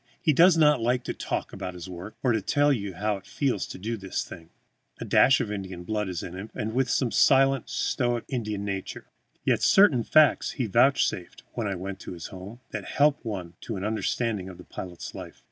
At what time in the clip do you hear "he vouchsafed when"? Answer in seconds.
10.53-11.67